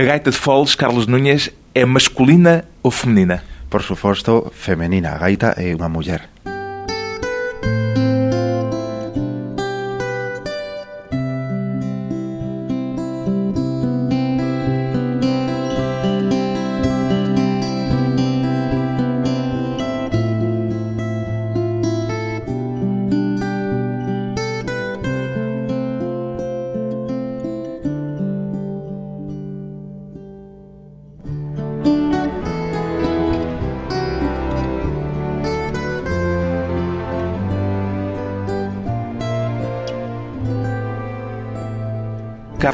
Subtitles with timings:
[0.00, 3.44] A gaita de foles, Carlos Núñez, é masculina ou feminina?
[3.68, 5.12] Por suposto, femenina.
[5.12, 6.24] A gaita é unha muller.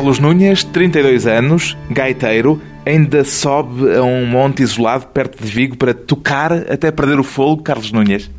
[0.06, 5.92] Carlos Núñez, 32 anos, gaiteiro, ainda sobe a um monte isolado perto de Vigo para
[5.92, 8.30] tocar até perder o fogo, Carlos Núñez?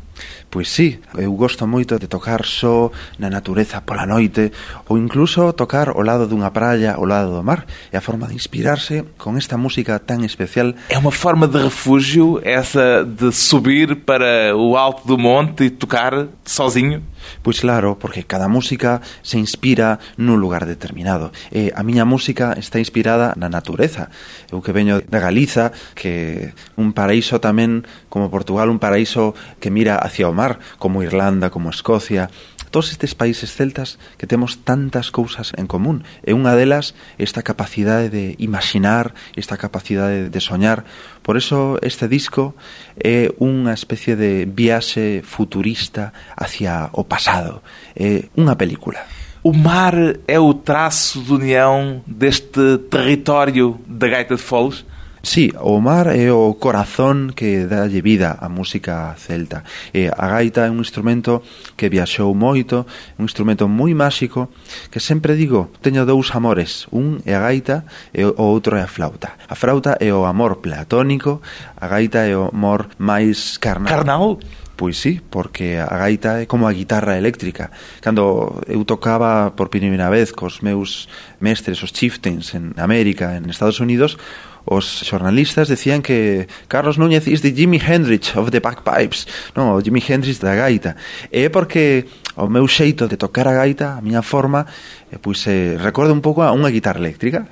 [0.50, 4.52] Pois sí, Eu gosto moito de tocar só na natureza pola noite
[4.86, 7.66] ou incluso tocar ao lado dunha praia, ao lado do mar.
[7.90, 10.78] É a forma de inspirarse con esta música tan especial.
[10.88, 16.30] É unha forma de refugio essa de subir para o alto do monte e tocar
[16.46, 17.02] sozinho?
[17.42, 21.34] Pois claro, porque cada música se inspira nun lugar determinado.
[21.50, 24.08] E a miña música está inspirada na natureza.
[24.50, 29.98] Eu que veño da Galiza, que un paraíso tamén como Portugal, un paraíso que mira
[29.98, 32.28] hacia o mar, como Irlanda, como Escocia,
[32.70, 38.12] todos estes países celtas que temos tantas cousas en común e unha delas esta capacidade
[38.12, 40.84] de imaginar, esta capacidade de soñar.
[41.24, 42.52] Por eso este disco
[43.00, 47.64] é unha especie de viaxe futurista hacia o pasado,
[47.96, 49.00] é unha película.
[49.40, 49.94] O mar
[50.26, 54.84] é o traço de união deste território da Gaita de Foles?
[55.28, 59.60] Sí, o mar é o corazón que dálle vida á música celta.
[59.92, 61.44] E a gaita é un instrumento
[61.76, 62.88] que viaxou moito,
[63.20, 64.48] un instrumento moi máxico,
[64.88, 67.84] que sempre digo, teño dous amores, un é a gaita
[68.16, 69.36] e o outro é a flauta.
[69.44, 71.44] A flauta é o amor platónico,
[71.76, 73.92] a gaita é o amor máis carnal.
[73.92, 74.40] Carnal?
[74.78, 77.74] Pois sí, porque a gaita é como a guitarra eléctrica.
[77.98, 81.10] Cando eu tocaba por primeira vez cos meus
[81.42, 84.22] mestres, os chieftains en América, en Estados Unidos,
[84.62, 89.26] os xornalistas decían que Carlos Núñez is the Jimi Hendrix of the bagpipes,
[89.58, 90.94] non, o Jimi Hendrix da gaita.
[91.34, 92.06] E é porque
[92.38, 94.62] o meu xeito de tocar a gaita, a miña forma,
[95.10, 97.50] eh, pois eh, recorda un pouco a unha guitarra eléctrica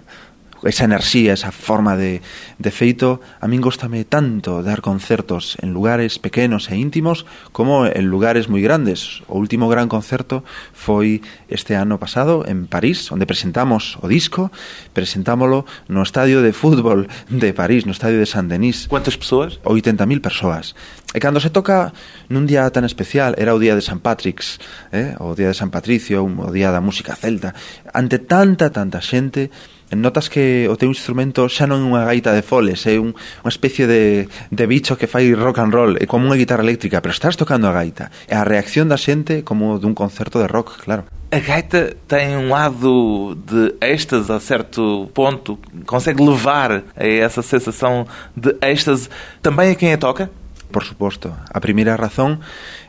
[0.64, 2.22] esa enerxía, esa forma de,
[2.58, 8.06] de feito, a min gostame tanto dar concertos en lugares pequenos e íntimos como en
[8.08, 9.20] lugares moi grandes.
[9.28, 11.20] O último gran concerto foi
[11.52, 14.48] este ano pasado en París, onde presentamos o disco,
[14.96, 18.88] presentámolo no estadio de fútbol de París, no estadio de Saint Denis.
[18.88, 19.60] Quantas persoas?
[19.64, 20.72] 80.000 persoas.
[21.14, 21.96] E cando se toca
[22.28, 24.60] nun día tan especial, era o día de San Patrick's,
[24.92, 25.16] eh?
[25.16, 27.56] o día de San Patricio, o día da música celta,
[27.94, 29.48] ante tanta, tanta xente,
[29.94, 33.52] notas que o teu instrumento xa non é unha gaita de foles, é un, unha
[33.52, 37.14] especie de, de bicho que fai rock and roll, é como unha guitarra eléctrica, pero
[37.14, 38.10] estás tocando a gaita.
[38.26, 41.06] E a reacción da xente como dun concerto de rock, claro.
[41.30, 48.06] A gaita tem um lado de êxtase a certo ponto, consegue levar a essa sensação
[48.34, 49.08] de êxtase
[49.42, 50.30] também a quem a toca?
[50.76, 51.32] Por suposto.
[51.54, 52.44] A primeira razón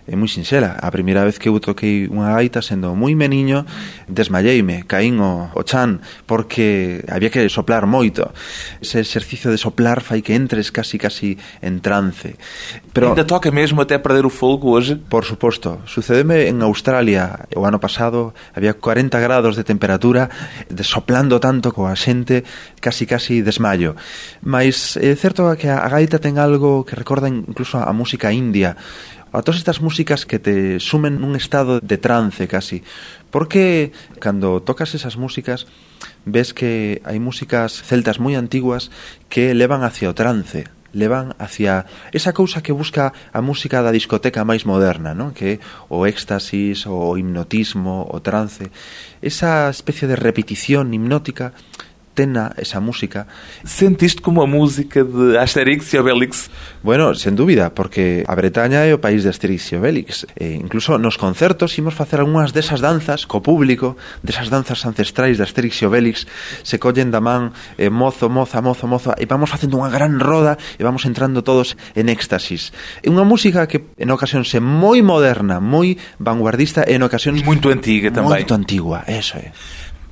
[0.07, 0.79] é moi sinxela.
[0.79, 3.67] A primeira vez que eu toquei unha gaita sendo moi meniño,
[4.07, 8.31] desmalleime, caín o, o chan, porque había que soplar moito.
[8.83, 12.35] Ese exercicio de soplar fai que entres casi casi en trance.
[12.91, 14.95] Pero ainda toca mesmo até perder o fogo hoje?
[14.95, 15.83] Por suposto.
[15.87, 20.27] Sucedeme en Australia o ano pasado, había 40 grados de temperatura,
[20.67, 22.47] de soplando tanto coa xente,
[22.79, 23.99] casi casi desmayo.
[24.39, 28.73] Mas é certo que a gaita ten algo que recorda incluso a música india,
[29.31, 32.81] a todas estas músicas que te sumen nun estado de trance casi.
[33.29, 35.67] Porque cando tocas esas músicas
[36.25, 38.89] ves que hai músicas celtas moi antiguas
[39.27, 44.47] que levan hacia o trance, levan hacia esa cousa que busca a música da discoteca
[44.47, 45.35] máis moderna, non?
[45.35, 45.59] que
[45.91, 48.71] o éxtasis, o hipnotismo, o trance,
[49.21, 51.53] esa especie de repetición hipnótica
[52.17, 53.29] tena esa música.
[53.61, 56.49] Sentiste como a música de Asterix e Obelix?
[56.81, 60.25] Bueno, sen dúbida, porque a Bretaña é o país de Asterix e Obelix.
[60.33, 63.93] E incluso nos concertos imos facer algunhas desas danzas co público,
[64.25, 66.25] desas danzas ancestrais de Asterix e Obelix,
[66.65, 70.57] se collen da man eh, mozo, moza, mozo, moza, e vamos facendo unha gran roda
[70.57, 72.73] e vamos entrando todos en éxtasis.
[73.05, 77.45] É unha música que en ocasións é moi moderna, moi vanguardista e en ocasións...
[77.45, 78.41] Muito antiga tamén.
[78.41, 79.53] Moito antigua, eso é.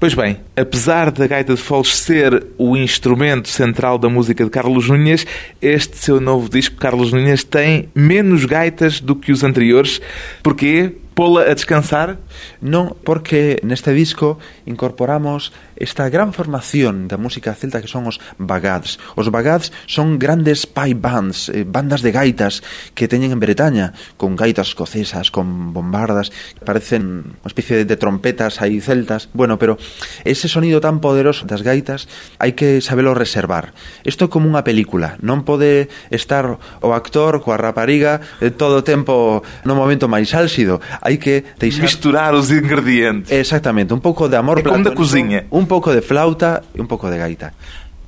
[0.05, 4.87] Pois bem, apesar da gaita de foles ser o instrumento central da música de Carlos
[4.87, 5.25] Núñez,
[5.59, 9.99] este seu novo disco, Carlos Núñez, tem menos gaitas do que os anteriores.
[10.43, 10.91] Porquê?
[11.15, 12.19] Pô-la a descansar?
[12.61, 18.97] Non, porque neste disco incorporamos esta gran formación da música celta que son os bagads.
[19.15, 24.35] Os bagads son grandes pipe bands, eh, bandas de gaitas que teñen en Bretaña, con
[24.35, 26.31] gaitas escocesas, con bombardas,
[26.63, 29.29] parecen unha especie de, de trompetas aí celtas.
[29.33, 29.77] Bueno, pero
[30.25, 32.09] ese sonido tan poderoso das gaitas
[32.41, 33.75] hai que sabelo reservar.
[34.03, 38.83] Isto é como unha película, non pode estar o actor coa rapariga eh, todo o
[38.85, 40.81] tempo no momento máis álxido.
[41.03, 41.85] Hai que deixar...
[41.85, 43.29] Misturar os ingredientes.
[43.29, 45.45] Exactamente, un pouco de amor é como da cozinha.
[45.51, 47.53] Un pouco de flauta e un pouco de gaita.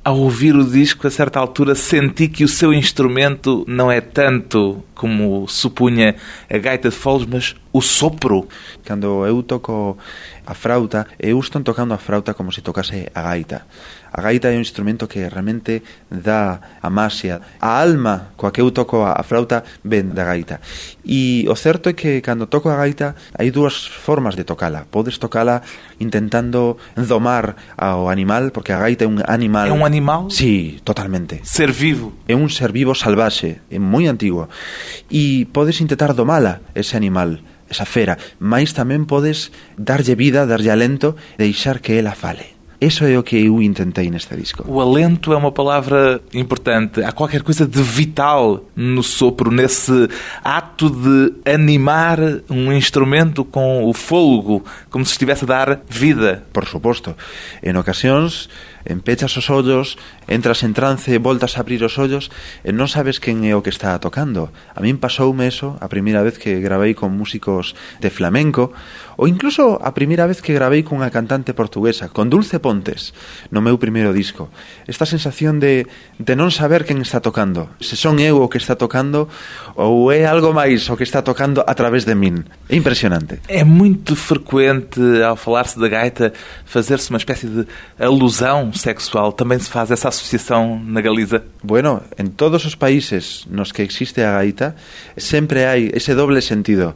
[0.04, 4.82] Ao ouvir o disco, a certa altura, senti que o seu instrumento não é tanto
[4.94, 6.14] como supunha
[6.48, 8.48] a gaita de foles, mas o sopro.
[8.84, 9.98] Cando eu toco
[10.48, 13.66] a frauta e eu estou tocando a frauta como se tocase a gaita.
[14.10, 17.44] A gaita é un instrumento que realmente dá a maxia.
[17.60, 20.64] A alma coa que eu toco a frauta ven da gaita.
[21.04, 24.88] E o certo é que cando toco a gaita hai dúas formas de tocala.
[24.88, 25.60] Podes tocala
[26.00, 29.68] intentando domar ao animal, porque a gaita é un animal.
[29.68, 30.32] É un animal?
[30.32, 31.44] Sí, totalmente.
[31.44, 32.16] Ser vivo.
[32.24, 34.48] É un ser vivo salvaxe, é moi antigo.
[35.12, 37.36] E podes intentar domala ese animal
[37.70, 42.58] esa fera, mais tamén podes darlle vida, darlle alento, deixar que ela fale.
[42.80, 44.62] Eso é o que eu intentei neste disco.
[44.64, 47.02] O alento é uma palavra importante.
[47.02, 50.08] Há qualquer coisa de vital no sopro, nesse
[50.44, 56.44] ato de animar um instrumento com o fôlego, como se estivesse a dar vida.
[56.52, 57.16] Por suposto.
[57.64, 58.48] En ocasións
[58.86, 59.98] Empechas os ollos,
[60.28, 62.30] entras en trance, voltas a abrir os ollos
[62.62, 64.52] e non sabes quen é o que está tocando.
[64.74, 68.70] A min pasoume eso a primeira vez que gravei con músicos de flamenco,
[69.18, 73.10] ou incluso a primeira vez que gravei cunha cantante portuguesa, con Dulce Pontes,
[73.50, 74.46] no meu primeiro disco.
[74.86, 75.90] Esta sensación de,
[76.22, 79.26] de non saber quen está tocando, se son eu o que está tocando
[79.74, 82.46] ou é algo máis o que está tocando a través de min.
[82.70, 83.42] É impresionante.
[83.50, 86.30] É muito frecuente, ao falar-se da gaita,
[86.62, 87.66] fazer-se uma espécie de
[87.98, 89.34] alusão sexual.
[89.34, 91.42] Também se faz essa associação na Galiza?
[91.62, 94.78] Bueno, en todos os países nos que existe a gaita
[95.18, 96.94] sempre hai ese doble sentido.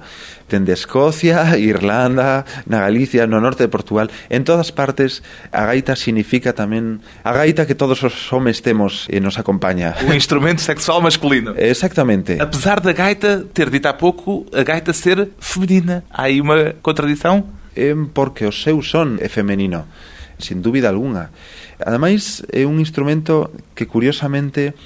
[0.53, 6.53] dende Escocia, Irlanda, na Galicia, no norte de Portugal, en todas partes a gaita significa
[6.53, 9.97] tamén a gaita que todos os homes temos e nos acompaña.
[10.05, 11.57] Un instrumento sexual masculino.
[11.57, 12.37] Exactamente.
[12.37, 17.49] Apesar da gaita ter dito há pouco a gaita ser feminina, há aí uma contradição?
[17.73, 19.89] É porque o seu son é femenino,
[20.37, 21.33] sin dúbida alguna.
[21.81, 24.77] Ademais, é un instrumento que curiosamente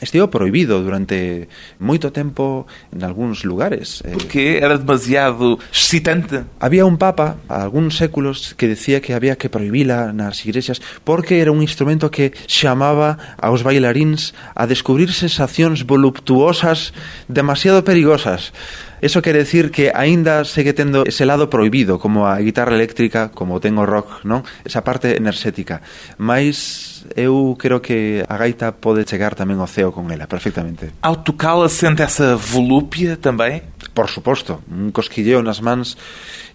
[0.00, 1.48] Estivo prohibido durante
[1.80, 4.04] moito tempo en algúns lugares.
[4.04, 4.12] Eh.
[4.12, 6.44] Porque era demasiado excitante.
[6.60, 11.40] Había un papa, a algúns séculos, que decía que había que prohibila nas igrexas porque
[11.40, 16.92] era un instrumento que chamaba aos bailaríns a descubrir sensacións voluptuosas
[17.28, 18.52] demasiado perigosas.
[19.00, 23.60] Eso quere decir que aínda segue tendo ese lado prohibido, como a guitarra eléctrica, como
[23.60, 24.40] ten o rock, non?
[24.64, 25.84] Esa parte enerxética.
[26.16, 30.96] Mais eu creo que a gaita pode chegar tamén ao ceo con ela, perfectamente.
[31.04, 33.68] Ao tocala sente esa volúpia tamén?
[33.92, 36.00] Por suposto, un cosquilleo nas mans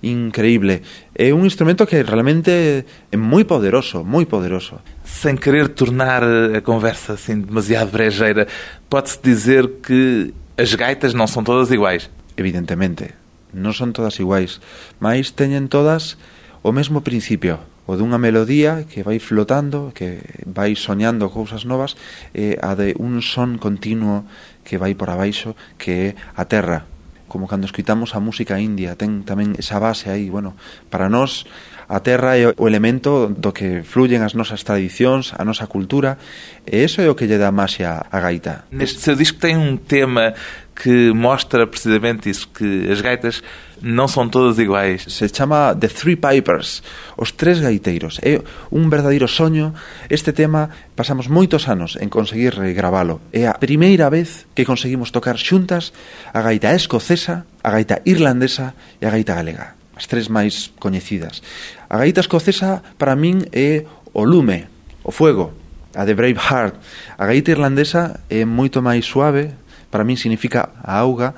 [0.02, 0.82] increíble.
[1.14, 4.82] É un instrumento que realmente é moi poderoso, moi poderoso.
[5.06, 8.50] Sem querer tornar a conversa assim demasiado brejeira,
[8.90, 12.10] pode-se dizer que as gaitas não são todas iguais
[12.42, 13.14] evidentemente.
[13.54, 14.58] Non son todas iguais,
[14.98, 16.18] mas teñen todas
[16.66, 22.00] o mesmo principio, o dunha melodía que vai flotando, que vai soñando cousas novas,
[22.34, 24.26] e a de un son continuo
[24.66, 26.90] que vai por abaixo, que é a terra,
[27.31, 30.54] como cando escuitamos a música india, ten tamén esa base aí, bueno,
[30.92, 31.48] para nós
[31.92, 36.16] A terra é o elemento do que fluyen as nosas tradicións, a nosa cultura,
[36.64, 38.64] e eso é o que lle dá máxia á gaita.
[38.71, 40.31] Neste seu disco ten un tema
[40.71, 43.44] que mostra precisamente isso, que as gaitas
[43.83, 45.04] não são todas iguais.
[45.04, 46.80] Se chama The Three Pipers,
[47.19, 48.24] os tres gaiteiros.
[48.24, 48.40] É
[48.71, 49.76] un verdadeiro soño.
[50.07, 53.19] Este tema pasamos moitos anos en conseguir gravalo.
[53.36, 55.92] É a primeira vez que conseguimos tocar xuntas
[56.31, 59.76] a gaita escocesa, a gaita irlandesa e a gaita galega.
[59.92, 61.44] As tres máis coñecidas.
[61.92, 63.83] A gaita escocesa para min é
[64.16, 64.64] o lume,
[65.04, 65.52] o fuego,
[65.92, 66.80] a de Braveheart.
[67.19, 69.52] A gaita irlandesa é moito máis suave,
[69.92, 71.36] para min significa a auga,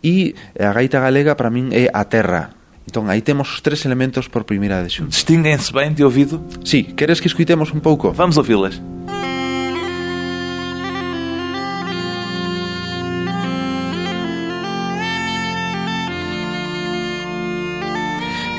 [0.00, 2.56] e a gaita galega para min é a terra,
[2.88, 5.14] Entón, aí temos os tres elementos por primeira vez xuntos.
[5.14, 6.40] Distinguense ben de ouvido?
[6.64, 8.16] Sí, queres que escuitemos un pouco?
[8.16, 8.80] Vamos ouvi-las.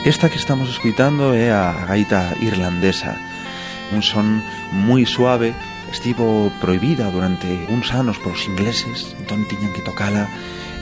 [0.05, 3.15] Esta que estamos escuitando é a gaita irlandesa,
[3.95, 4.43] un son
[4.75, 5.55] moi suave,
[5.95, 10.27] estivo proibida durante uns anos polos ingleses, entón tiñan que tocala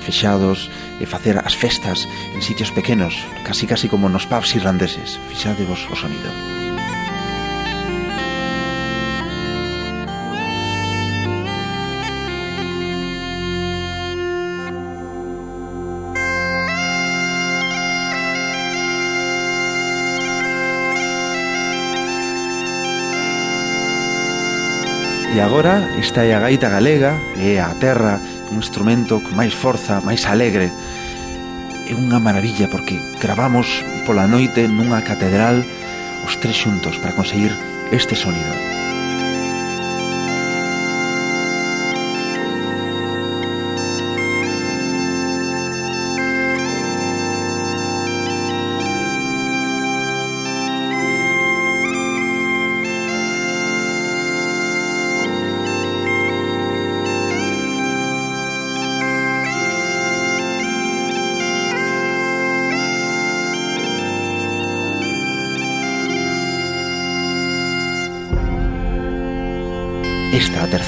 [0.01, 3.13] fixados e facer as festas en sitios pequenos,
[3.45, 5.21] casi casi como nos pubs irlandeses.
[5.29, 6.70] Fixadevos o sonido.
[25.41, 28.21] agora está a gaita galega, e a terra,
[28.53, 30.69] un instrumento con máis forza, máis alegre.
[31.89, 33.65] É unha maravilla porque gravamos
[34.05, 35.65] pola noite nunha catedral
[36.21, 37.51] os tres xuntos para conseguir
[37.89, 38.90] este sonido.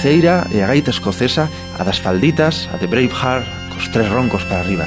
[0.03, 4.59] terceira e a gaita escocesa, a das falditas, a de Braveheart, cos tres roncos para
[4.59, 4.83] arriba.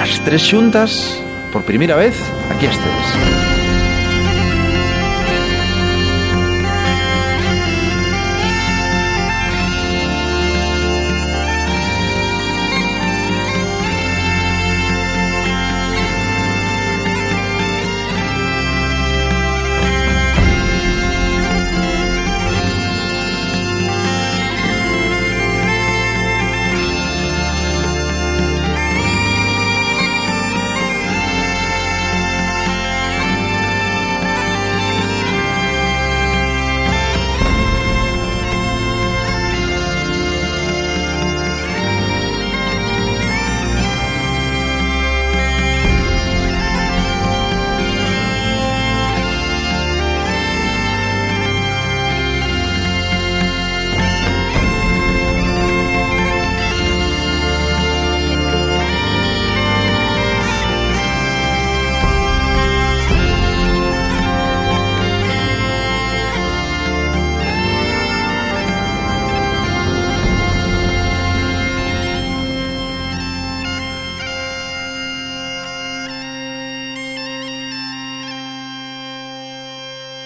[0.00, 2.16] As tres xuntas, por primeira vez,
[2.48, 3.49] aquí as.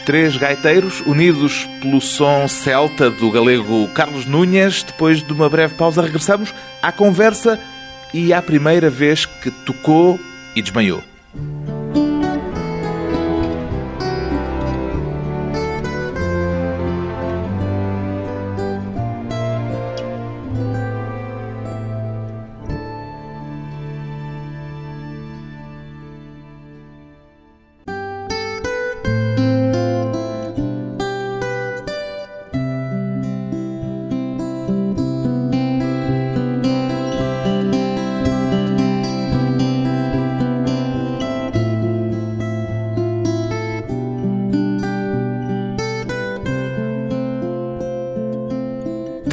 [0.04, 4.82] Três gaiteiros unidos pelo som celta do galego Carlos Núñez.
[4.82, 7.58] Depois de uma breve pausa, regressamos à conversa
[8.12, 10.20] e à primeira vez que tocou
[10.54, 11.02] e desmaiou.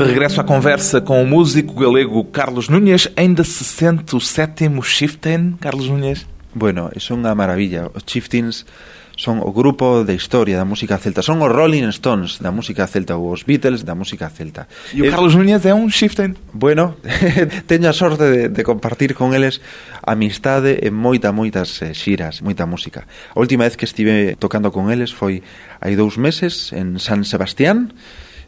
[0.01, 4.81] De regresso à conversa com o músico galego Carlos Núñez, ainda se sente o sétimo
[4.81, 6.25] Chieftain, Carlos Núñez?
[6.55, 7.85] Bueno, é unha maravilla.
[7.93, 8.65] Os Chieftains
[9.13, 11.21] son o grupo de historia da música celta.
[11.21, 14.65] Son os Rolling Stones da música celta ou os Beatles da música celta.
[14.89, 16.33] E o Carlos Núñez é un Chieftain?
[16.49, 16.97] Bueno,
[17.69, 19.61] teño a sorte de, de compartir con eles
[20.01, 23.05] amistade e moita, moitas eh, xiras, moita música.
[23.05, 25.45] A última vez que estive tocando con eles foi
[25.77, 27.93] hai dous meses en San Sebastián,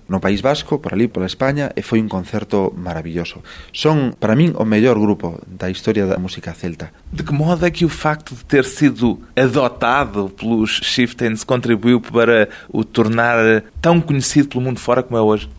[0.07, 3.41] no País Vasco, por ali, pola España, e foi un concerto maravilloso.
[3.71, 6.91] Son, para min, o mellor grupo da historia da música celta.
[7.11, 12.49] De que modo é que o facto de ter sido adotado pelos Chieftains contribuiu para
[12.69, 15.49] o tornar tão conhecido pelo mundo fora como é hoje?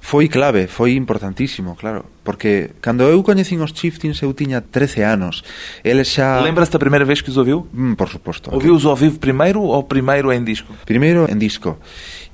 [0.00, 5.44] Foi clave, foi importantísimo, claro, porque cando eu coñecín os Chieftains eu tiña 13 anos.
[5.84, 7.68] Eles xa Lembra-se da primeira vez que os ouviu?
[7.72, 8.52] Mm, por suposto.
[8.52, 10.72] Ouviu-os ao vivo primeiro ou primeiro em disco?
[10.86, 11.78] Primeiro en disco.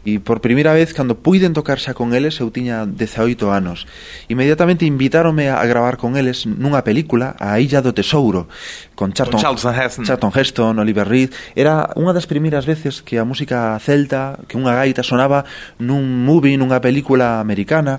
[0.07, 3.91] E por primeira vez, cando puiden tocar xa con eles, eu tiña 18 anos.
[4.31, 8.47] Imediatamente invitaronme a gravar con eles nunha película, A Illa do Tesouro,
[8.95, 10.07] con Charlton, con Heston.
[10.07, 11.35] Charlton Heston, Oliver Reed.
[11.59, 15.43] Era unha das primeiras veces que a música celta, que unha gaita sonaba
[15.83, 17.99] nun movie, nunha película americana.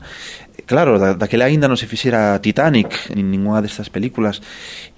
[0.68, 4.44] Claro, da, daquela aínda non se fixera Titanic, nin ninguna destas películas.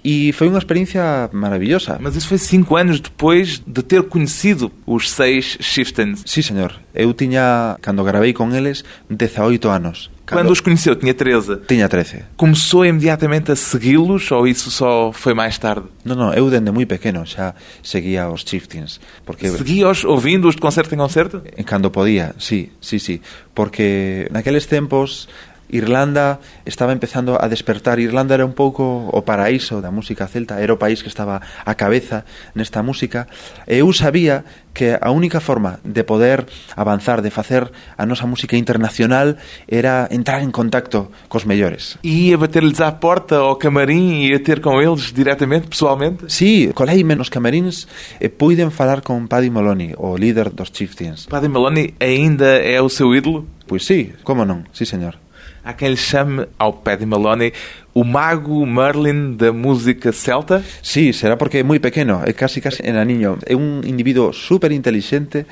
[0.02, 1.96] E foi unha experiencia maravillosa.
[2.02, 6.26] Mas isso foi cinco anos depois de ter conhecido os seis Chieftains.
[6.26, 6.76] Sí, señor.
[6.92, 10.10] Eu tiña, cando gravei con eles, 18 anos.
[10.30, 11.66] Quando os conheceu, tinha 13.
[11.66, 12.24] Tiña 13.
[12.36, 15.86] Começou imediatamente a segui-los ou isso só foi mais tarde?
[16.04, 19.02] Non, non, eu dende moi pequeno xa seguía os Chieftains.
[19.26, 21.42] Porque Seguía-os ouvindo-os de concerto em concerto?
[21.42, 23.20] En cando podía, sí, sí, sí.
[23.54, 25.26] Porque naqueles tempos
[25.72, 27.98] Irlanda estaba empezando a despertar.
[27.98, 31.74] Irlanda era un pouco o paraíso da música celta, era o país que estaba a
[31.74, 32.24] cabeza
[32.54, 33.26] nesta música.
[33.66, 36.46] E eu sabía que a única forma de poder
[36.76, 39.36] avanzar, de facer a nosa música internacional
[39.66, 41.98] era entrar en contacto cos mellores.
[42.02, 46.30] E ia bater-lhes á porta ao camarín e ia ter con eles directamente, pessoalmente?
[46.30, 47.88] Sí, colei menos camarins
[48.22, 51.26] e puiden falar con Paddy Moloney, o líder dos Chieftains.
[51.26, 53.46] Paddy Maloney ainda é o seu ídolo?
[53.66, 55.18] Pois sí, como non, sí señor.
[55.64, 57.52] Há quem lhe chame ao Paddy Maloney
[57.92, 60.64] o mago Merlin da música celta?
[60.82, 63.38] Sí, será porque é moi pequeno, é casi casi enaniño.
[63.46, 65.46] É un individuo super inteligente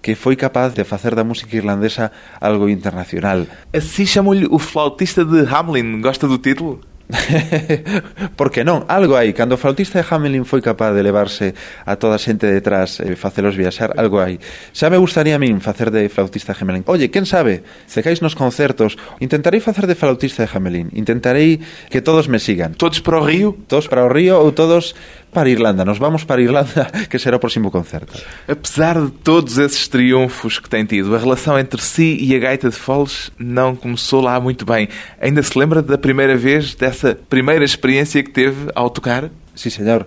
[0.00, 3.46] que foi capaz de facer da música irlandesa algo internacional.
[3.74, 6.00] Assim chamam-lhe o flautista de Hamlin.
[6.00, 6.80] Gosta do título?
[8.38, 11.56] porque non, algo hai cando o flautista de Hamelin foi capaz de levarse
[11.88, 14.36] a toda a xente detrás eh, e facelos viaxar, algo hai
[14.76, 16.84] xa me gustaría a min facer de flautista de Hamelin.
[16.88, 19.00] Oye, quen sabe, se cais nos concertos.
[19.20, 20.92] Intentarei facer de flautista de Hamelin.
[20.92, 22.76] Intentarei que todos me sigan.
[22.76, 23.56] Todos para o río?
[23.66, 24.94] todos para o río ou todos
[25.32, 25.84] para Irlanda.
[25.84, 28.12] Nos vamos para Irlanda, que será o próximo concerto.
[28.46, 32.70] Apesar de todos esses triunfos que tem tido, a relação entre si e a gaita
[32.70, 34.88] de Foles não começou lá muito bem.
[35.20, 39.30] Ainda se lembra da primeira vez, dessa primeira experiência que teve ao tocar?
[39.54, 40.06] Sí, señor.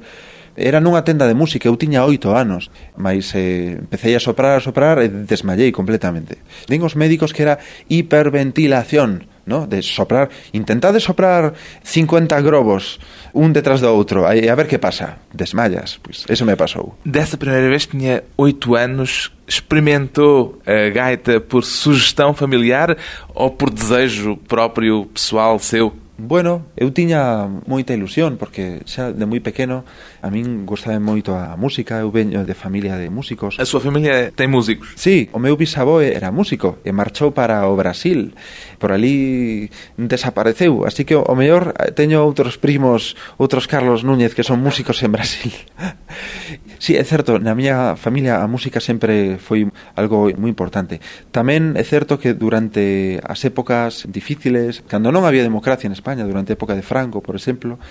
[0.55, 4.59] Era nunha tenda de música, eu tiña oito anos, mas eh, empecé a soprar, a
[4.59, 6.43] soprar e desmayei completamente.
[6.67, 9.67] Din os médicos que era hiperventilación, ¿no?
[9.67, 12.99] de soprar, intentade soprar 50 grobos
[13.33, 15.17] un detrás do outro, a, a ver que pasa.
[15.33, 16.97] Desmayas, pois eso me pasou.
[17.05, 22.97] Dessa primeira vez tinha oito anos, experimentou a gaita por sugestão familiar
[23.33, 25.93] ou por desejo próprio pessoal seu?
[26.21, 29.81] Bueno, eu tiña moita ilusión porque xa de moi pequeno
[30.21, 33.57] A min gustaba moito a música, eu veño de familia de músicos.
[33.57, 34.93] A súa familia ten músicos?
[34.93, 38.37] Sí, o meu bisavó era músico e marchou para o Brasil.
[38.77, 44.45] Por ali desapareceu, así que o mellor eh, teño outros primos, outros Carlos Núñez que
[44.45, 45.57] son músicos en Brasil.
[46.77, 49.65] sí, é certo, na miña familia a música sempre foi
[49.97, 51.01] algo moi importante.
[51.33, 56.53] Tamén é certo que durante as épocas difíciles, cando non había democracia en España, durante
[56.53, 57.81] a época de Franco, por exemplo,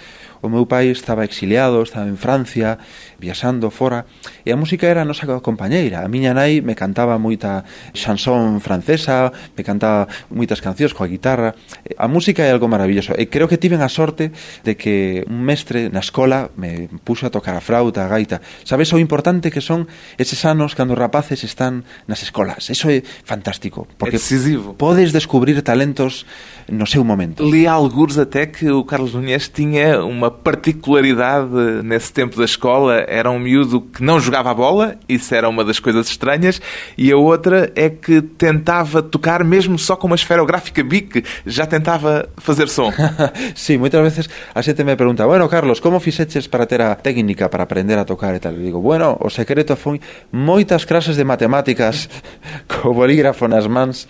[0.43, 2.79] O meu pai estaba exiliado, estaba en Francia,
[3.21, 4.09] viaxando fora,
[4.41, 6.01] e a música era a nosa compañeira.
[6.01, 11.53] A miña nai me cantaba moita chansón francesa, me cantaba moitas cancións coa guitarra.
[12.01, 13.13] A música é algo maravilloso.
[13.21, 14.33] E creo que tiven a sorte
[14.65, 18.41] de que un mestre na escola me puxo a tocar a frauta, a gaita.
[18.65, 22.73] Sabes o importante que son eses anos cando os rapaces están nas escolas.
[22.73, 23.85] Eso é fantástico.
[24.01, 24.73] Porque é decisivo.
[24.73, 26.25] Podes descubrir talentos
[26.65, 27.45] no seu momento.
[27.45, 33.05] Li alguns até que o Carlos Núñez tinha uma particularidade nesse tempo da escola.
[33.09, 36.61] Era um miúdo que não jogava a bola, isso era uma das coisas estranhas,
[36.97, 42.29] e a outra é que tentava tocar mesmo só com uma esferográfica BIC, já tentava
[42.39, 42.93] fazer som.
[43.55, 47.49] sí, moitas veces a xente me pergunta, bueno, Carlos, como fixeches para ter a técnica
[47.49, 48.55] para aprender a tocar e tal?
[48.55, 50.01] E digo, bueno, o secreto foi
[50.33, 52.09] moitas clases de matemáticas
[52.71, 54.07] co bolígrafo nas mans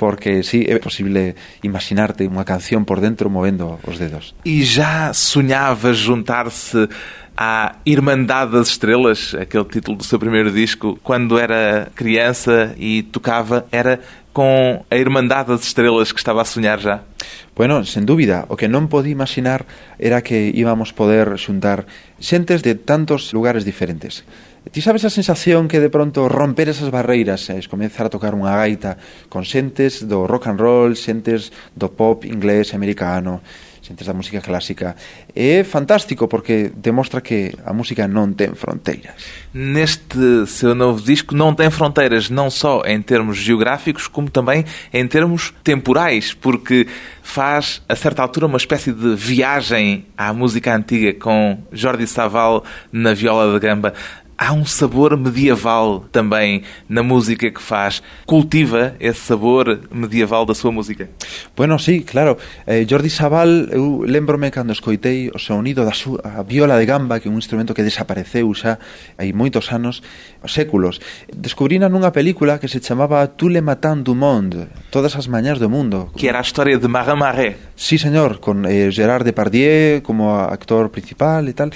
[0.00, 4.32] porque sí, é posible imaginarte unha canción por dentro movendo os dedos.
[4.48, 6.88] E já sonhava juntar-se
[7.36, 13.68] à Irmandade das Estrelas, aquele título do seu primeiro disco, quando era criança e tocava,
[13.68, 14.00] era
[14.32, 17.04] com a Irmandade das Estrelas que estaba a sonhar já?
[17.52, 19.68] Bueno, sen dúbida, o que non podía imaginar
[20.00, 21.84] era que íbamos poder xuntar
[22.16, 24.24] xentes de tantos lugares diferentes.
[24.68, 28.52] Ti sabes a sensación que de pronto romper esas barreiras es comenzar a tocar unha
[28.60, 29.00] gaita
[29.32, 33.40] con xentes do rock and roll, xentes do pop inglés, americano,
[33.80, 34.94] xentes da música clásica.
[35.34, 39.16] É fantástico porque demostra que a música non ten fronteiras.
[39.56, 45.06] Neste seu novo disco não tem fronteiras, não só em termos geográficos, como também em
[45.08, 46.86] termos temporais, porque
[47.22, 53.14] faz, a certa altura, uma espécie de viagem à música antiga com Jordi Saval na
[53.14, 53.94] viola da gamba.
[54.40, 58.02] Há um sabor medieval também na música que faz.
[58.24, 61.10] Cultiva esse sabor medieval da sua música?
[61.54, 62.38] Bueno, sí, claro.
[62.66, 67.28] Eh, Jordi Sabal, eu lembrome cando escoitei o sonido da súa viola de gamba, que
[67.28, 68.78] é un instrumento que desapareceu xa
[69.18, 70.00] hai moitos anos,
[70.46, 71.00] séculos.
[71.28, 75.68] Descubrina nunha película que se chamaba Tous les matins du monde, todas as mañás do
[75.68, 76.08] mundo.
[76.16, 77.56] Que era a historia de Marin Marais.
[77.76, 81.70] Sí, señor, con eh, Gerard Depardieu como actor principal e tal.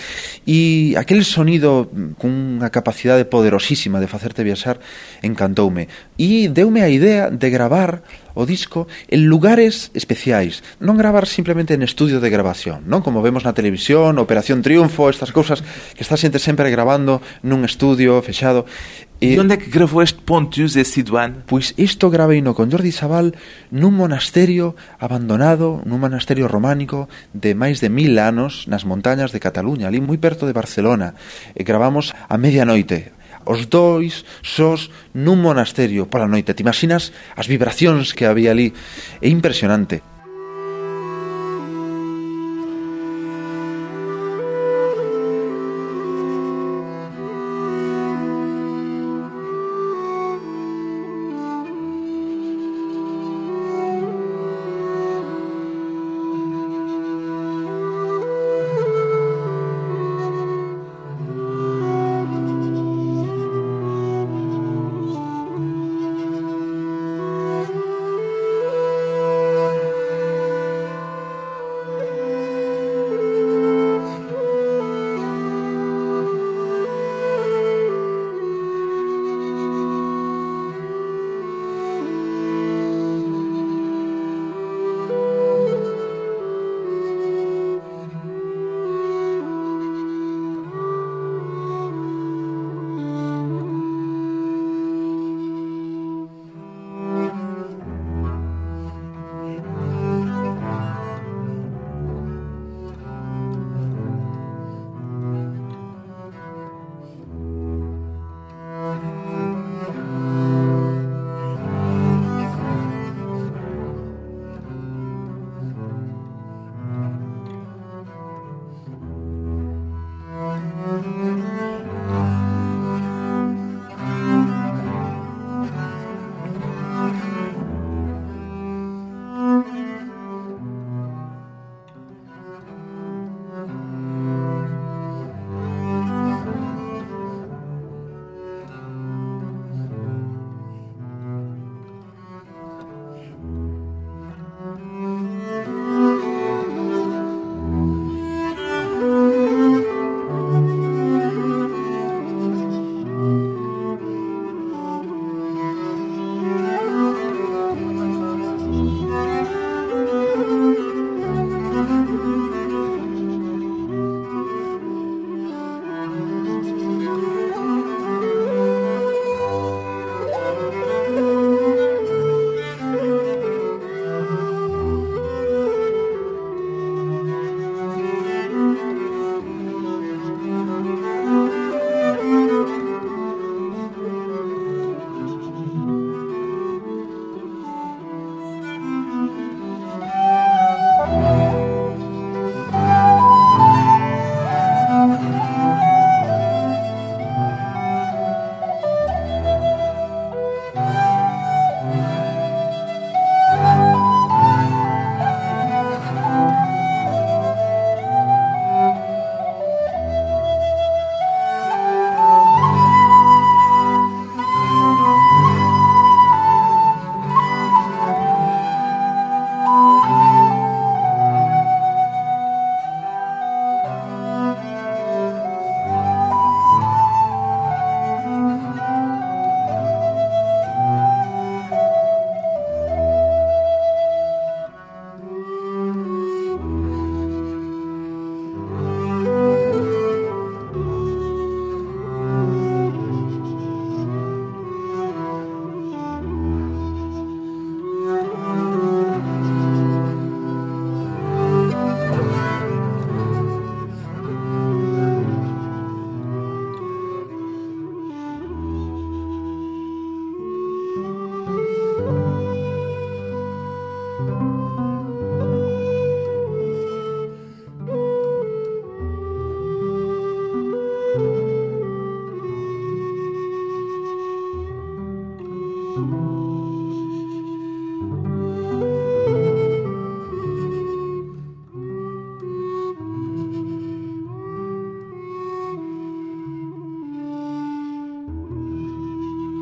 [0.47, 4.81] E aquel sonido mm, cunha capacidade poderosísima de facerte viaxar
[5.21, 5.89] encantoume.
[6.17, 11.87] E deume a idea de gravar o disco en lugares especiais, non gravar simplemente en
[11.87, 15.63] estudio de grabación, non como vemos na televisión, Operación Triunfo, estas cousas
[15.95, 18.67] que está xente sempre grabando nun estudio fechado.
[19.23, 21.47] E, e onde é que gravou este Pontius de Siduan?
[21.47, 23.39] Pois isto gravei no con Jordi Sabal
[23.71, 29.87] nun monasterio abandonado, nun monasterio románico de máis de mil anos nas montañas de Cataluña,
[29.87, 31.15] ali moi perto de Barcelona.
[31.55, 33.14] E gravamos a medianoite,
[33.47, 36.57] os dois, sós, nun monasterio pola noite.
[36.57, 38.73] Te imaginas as vibracións que había ali?
[39.21, 40.14] É impresionante.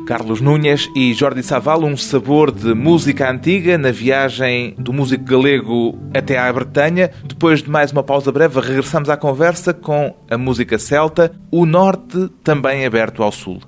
[0.05, 5.97] Carlos Núñez e Jordi Saval, um sabor de música antiga na viagem do músico galego
[6.13, 7.09] até à Bretanha.
[7.23, 12.29] Depois de mais uma pausa breve, regressamos à conversa com a música celta, o norte
[12.43, 13.61] também aberto ao sul.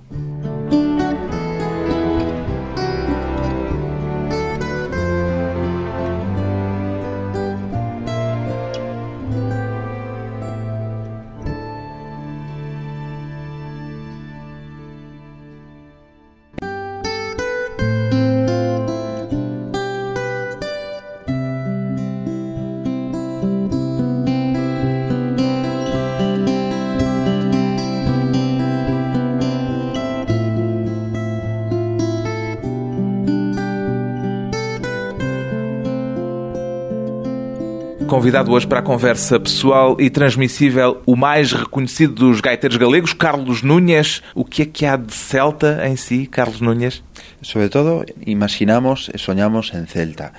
[38.25, 43.61] Convidado hoje para a conversa pessoal e transmissível, o mais reconhecido dos gaiteiros galegos, Carlos
[43.61, 44.23] Núñez.
[44.33, 47.03] O que é que há de celta em si, Carlos Núñez?
[47.43, 50.33] Sobre todo, imaginamos e soñamos en celta.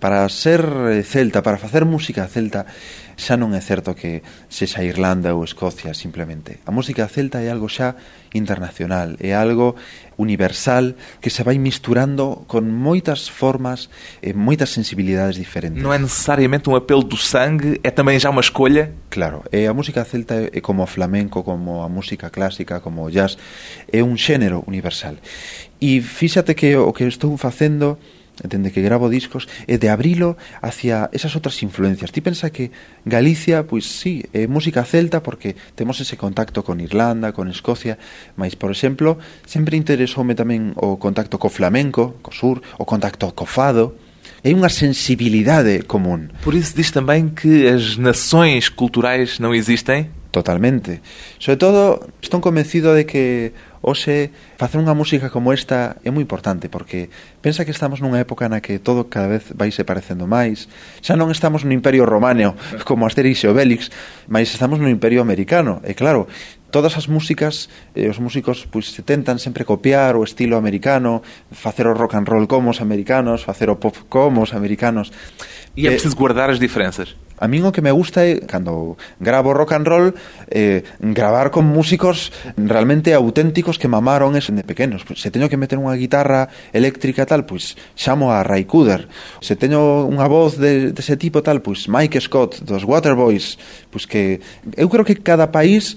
[0.00, 2.66] para ser eh, celta, para facer música celta,
[3.20, 6.56] xa non é certo que sexa Irlanda ou Escocia simplemente.
[6.64, 8.00] A música celta é algo xa
[8.32, 9.76] internacional, é algo
[10.16, 13.92] universal que se vai misturando con moitas formas
[14.24, 15.84] e moitas sensibilidades diferentes.
[15.84, 18.96] Non é necesariamente un apelo do sangue, é tamén xa unha escolha?
[19.12, 23.12] Claro, e a música celta é como o flamenco, como a música clásica, como o
[23.12, 23.36] jazz,
[23.92, 25.20] é un xénero universal.
[25.76, 28.00] E fíxate que o que estou facendo
[28.44, 32.12] dende que gravo discos e de abrilo hacia esas outras influencias.
[32.12, 32.72] Ti pensa que
[33.04, 37.98] Galicia, pois sí, é música celta porque temos ese contacto con Irlanda, con Escocia,
[38.36, 43.44] mas por exemplo, sempre interesoume tamén o contacto co flamenco, co sur, o contacto co
[43.44, 43.96] fado,
[44.40, 46.32] é unha sensibilidade común.
[46.40, 50.08] Por isso diz tamén que as nações culturais non existem?
[50.30, 51.02] Totalmente.
[51.42, 56.68] Sobre todo, estou convencido de que hoxe facer unha música como esta é moi importante
[56.68, 57.08] porque
[57.40, 60.68] pensa que estamos nunha época na que todo cada vez vai se parecendo máis.
[61.00, 62.52] Xa non estamos no imperio romano
[62.88, 63.88] como Asterix e Obelix
[64.28, 65.80] mas estamos no imperio americano.
[65.80, 66.28] E claro,
[66.68, 71.88] todas as músicas eh, os músicos pois se tentan sempre copiar o estilo americano facer
[71.88, 75.08] o rock and roll como os americanos facer o pop como os americanos.
[75.72, 79.00] E é eh, preciso guardar as diferenzas A min o que me gusta é, cando
[79.16, 80.12] gravo rock and roll,
[80.52, 85.04] eh, gravar con músicos realmente auténticos que mamaron ese de pequenos.
[85.04, 89.06] Pois, se teño que meter unha guitarra eléctrica tal, pois xamo a Ray Cooder.
[89.44, 93.58] Se teño unha voz de, de ese tipo tal, pois Mike Scott, dos Waterboys.
[93.90, 94.40] Pois que
[94.76, 95.94] eu creo que cada país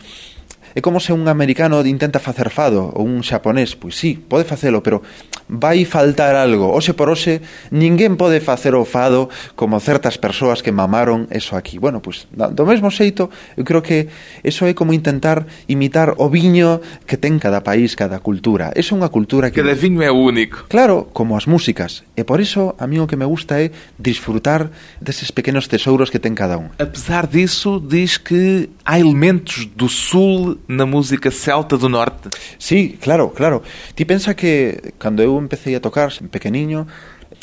[0.73, 4.81] É como se un americano intenta facer fado ou un xaponés, pois sí, pode facelo,
[4.81, 5.05] pero
[5.45, 6.73] vai faltar algo.
[6.73, 11.77] Oxe por oxe, ninguén pode facer o fado como certas persoas que mamaron eso aquí.
[11.77, 14.09] Bueno, pois do mesmo xeito, eu creo que
[14.41, 18.73] eso é como intentar imitar o viño que ten cada país, cada cultura.
[18.73, 19.62] É unha cultura que...
[19.62, 20.65] Que de viño é único.
[20.69, 22.01] Claro, como as músicas.
[22.17, 26.17] E por iso, a mí o que me gusta é disfrutar deses pequenos tesouros que
[26.17, 26.73] ten cada un.
[26.81, 32.30] Apesar disso, diz que há elementos do sul na música celta do norte?
[32.58, 33.63] Sí, claro, claro.
[33.95, 36.88] Ti pensa que cando eu empecé a tocar, pequeniño,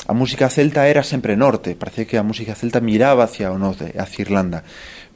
[0.06, 3.94] a música celta era sempre norte, parece que a música celta miraba hacia o norte,
[3.98, 4.64] hacia Irlanda.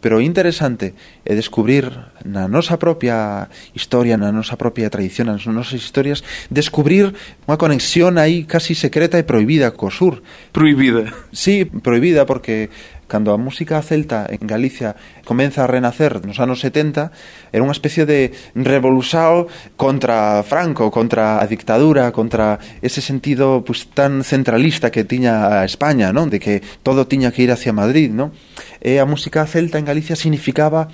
[0.04, 0.92] Pero interesante
[1.24, 1.88] é descubrir
[2.28, 6.20] na nosa propia historia, na nosa propia tradición, nas nosas historias,
[6.52, 7.16] descubrir
[7.48, 10.20] unha conexión aí casi secreta e prohibida co sur.
[10.52, 11.08] Prohibida.
[11.32, 12.68] Sí, prohibida, porque
[13.06, 17.12] cando a música celta en Galicia comeza a renacer nos anos 70,
[17.52, 19.48] era unha especie de revolusao
[19.80, 25.64] contra Franco, contra a dictadura, contra ese sentido pues, tan centralista nacionalista que tiña a
[25.64, 26.32] España, non?
[26.32, 28.32] De que todo tiña que ir hacia Madrid, non?
[28.80, 30.88] E a música celta en Galicia significaba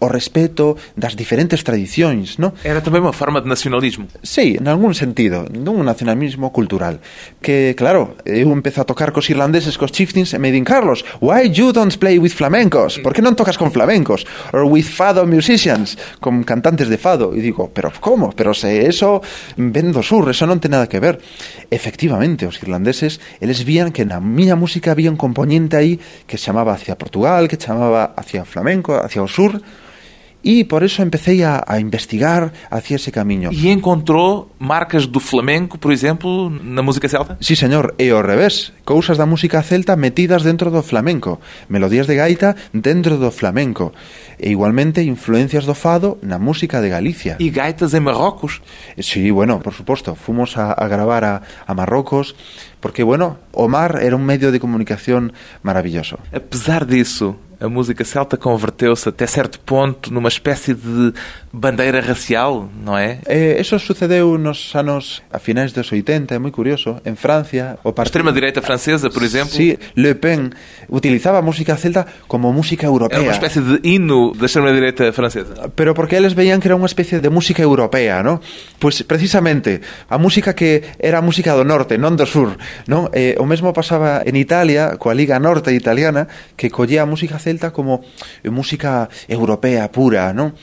[0.00, 2.52] o respeto das diferentes tradicións, non?
[2.66, 4.10] Era tamén unha forma de nacionalismo.
[4.20, 7.00] Sí, en algún sentido, non un nacionalismo cultural.
[7.40, 11.48] Que, claro, eu empezo a tocar cos irlandeses, cos chieftains, e me din, Carlos, why
[11.48, 13.00] you don't play with flamencos?
[13.00, 14.26] Por que non tocas con flamencos?
[14.52, 17.32] Or with fado musicians, con cantantes de fado.
[17.32, 18.34] E digo, pero como?
[18.34, 19.22] Pero se eso
[19.56, 21.22] ven do sur, eso non ten nada que ver.
[21.70, 26.74] Efectivamente, os irlandeses, eles vían que na miña música había un componente aí que chamaba
[26.74, 29.62] hacia Portugal, que chamaba hacia flamenco, hacia o sur,
[30.44, 33.48] E por eso empecé a, a, investigar hacia ese camiño.
[33.48, 37.40] E encontró marcas do flamenco, por exemplo, na música celta?
[37.40, 41.40] Sí, señor, e ao revés, cousas da música celta metidas dentro do flamenco,
[41.72, 43.96] melodías de gaita dentro do flamenco,
[44.36, 47.40] e igualmente influencias do fado na música de Galicia.
[47.40, 48.60] E gaitas en Marrocos?
[49.00, 52.36] Sí, bueno, por suposto, fomos a, a gravar a, a Marrocos,
[52.84, 55.30] porque, bueno, o mar era um meio de comunicação
[55.62, 56.18] maravilhoso.
[56.32, 61.12] Apesar disso, a música celta converteu-se até certo ponto numa espécie de
[61.52, 63.18] bandeira racial, não é?
[63.26, 67.00] Eh, eso sucedeu nos anos a finais dos 80, é moi curioso.
[67.06, 70.50] En Francia, o A extrema-direita francesa, por exemplo, Sí, Le Pen
[70.88, 73.16] utilizaba a música celta como música europea.
[73.16, 75.70] era uma espécie de hino da extrema-direita francesa.
[75.74, 78.42] Pero porque eles veían que era unha especie de música europea, ¿no?
[78.82, 82.58] Pois precisamente a música que era a música do norte, non do sur,
[82.90, 83.08] non?
[83.14, 86.26] Eh, o mesmo pasaba en Italia, coa Liga Norte italiana,
[86.56, 88.00] que collía a música celta como
[88.40, 90.56] eh, música europea pura, non?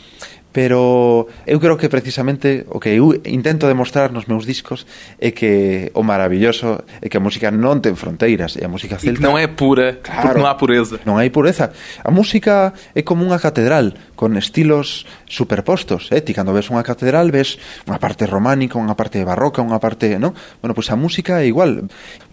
[0.51, 4.83] pero eu creo que precisamente o que eu intento demostrar nos meus discos
[5.15, 9.23] é que o maravilloso é que a música non ten fronteiras e a música celta...
[9.23, 10.95] Non é pura, claro, porque non há pureza.
[11.07, 11.71] Non hai pureza.
[12.03, 16.19] A música é como unha catedral, con estilos superpostos, eh?
[16.19, 17.55] ti cando ves unha catedral ves
[17.87, 20.35] unha parte románica, unha parte barroca, unha parte, non?
[20.59, 21.87] Bueno, pois pues a música é igual.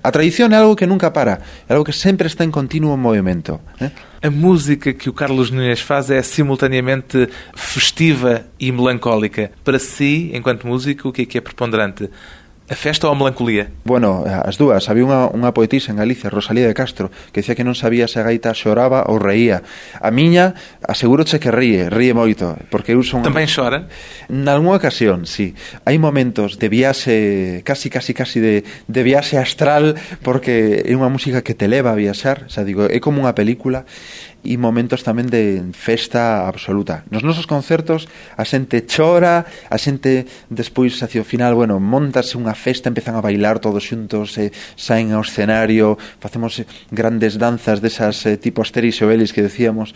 [0.08, 3.60] A tradición é algo que nunca para, é algo que sempre está en continuo movimento,
[3.76, 3.92] eh?
[4.24, 9.52] A música que o Carlos Nunes faz é simultaneamente festiva e melancólica.
[9.62, 12.08] Para si, enquanto músico, o que é que é preponderante?
[12.68, 13.72] a festa ou a melancolía?
[13.88, 14.92] Bueno, as dúas.
[14.92, 18.20] Había unha, unha poetisa en Galicia, Rosalía de Castro, que decía que non sabía se
[18.20, 19.64] a gaita xoraba ou reía.
[19.96, 20.52] A miña,
[20.84, 23.24] aseguroche que ríe, ríe moito, porque eu son...
[23.24, 23.88] Tambén xora?
[24.28, 25.56] Nalgúna ocasión, sí.
[25.88, 31.40] Hai momentos de viaxe, casi, casi, casi de, de viaxe astral, porque é unha música
[31.40, 33.88] que te leva a viaxar, xa digo, é como unha película,
[34.46, 37.02] e momentos tamén de festa absoluta.
[37.10, 38.06] Nos nosos concertos
[38.38, 43.24] a xente chora, a xente despois hacia o final, bueno, montase unha festa, empezan a
[43.24, 49.02] bailar todos xuntos, eh, saen ao escenario, facemos eh, grandes danzas desas eh, tipo Asterix
[49.02, 49.94] e Obelix que decíamos.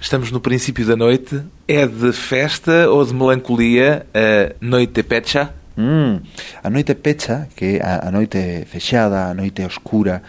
[0.00, 1.44] Estamos no princípio da noite.
[1.68, 5.52] É de festa ou de melancolia a noite pecha?
[5.76, 6.20] Mm,
[6.64, 10.22] a noite pecha, que é a, a noite fechada, a noite oscura,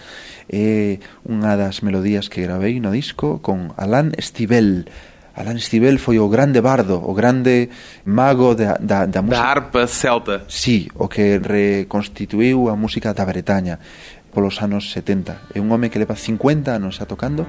[0.52, 4.92] é unha das melodías que gravei no disco con Alan Stivell.
[5.32, 7.72] Alan Stivell foi o grande bardo, o grande
[8.04, 9.40] mago da, da, da música...
[9.40, 10.44] Da harpa celta.
[10.52, 13.80] Sí, o que reconstituiu a música da Bretaña
[14.32, 15.56] polos anos 70.
[15.56, 17.48] É un home que leva 50 anos a tocando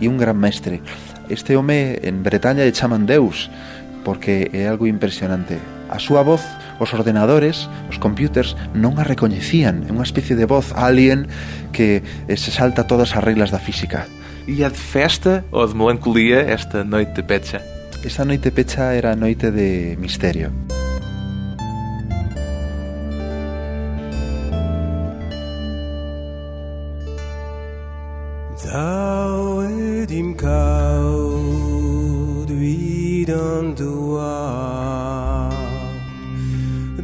[0.00, 0.80] e un gran mestre.
[1.28, 3.52] Este home en Bretaña lle chaman Deus,
[4.04, 5.60] porque é algo impresionante.
[5.88, 6.44] A súa voz
[6.80, 9.84] os ordenadores, os computers, non a recoñecían.
[9.84, 11.28] É unha especie de voz alien
[11.76, 14.08] que eh, se salta todas as reglas da física.
[14.48, 17.60] E a de festa ou de melancolía esta noite de pecha?
[18.00, 20.48] Esta noite pecha era a noite de misterio.
[28.64, 31.28] Thou ed im caud
[32.48, 33.74] wie dann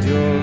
[0.00, 0.41] yo.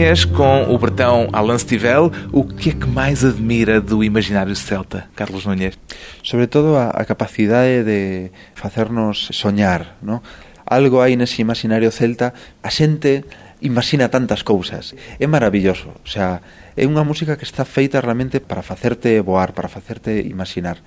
[0.00, 2.10] Cunhas com o bretão Alain Stivell.
[2.32, 5.76] O que é que mais admira do imaginário celta, Carlos Núñez?
[6.22, 10.24] Sobre todo a, a capacidade de facernos soñar, non?
[10.64, 12.32] Algo hai nese imaginario celta,
[12.64, 13.28] a xente
[13.60, 14.96] imagina tantas cousas.
[15.20, 16.40] É maravilloso, o sea,
[16.80, 20.80] é unha música que está feita realmente para facerte voar, para facerte imaginar.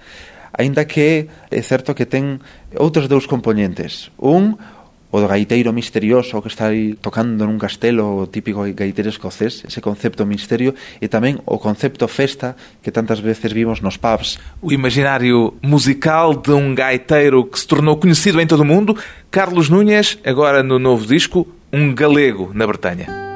[0.57, 2.41] Ainda que é certo que ten
[2.81, 4.09] outros dous componentes.
[4.17, 4.57] Un,
[5.13, 9.77] o do gaiteiro misterioso que está aí tocando nun castelo o típico gaiteiro escocés, ese
[9.77, 14.41] concepto misterio e tamén o concepto festa que tantas veces vimos nos pubs.
[14.57, 18.97] O imaginário musical de um gaiteiro que se tornou conhecido em todo o mundo,
[19.29, 23.32] Carlos Núñez, agora no novo disco, um galego na Bretanha.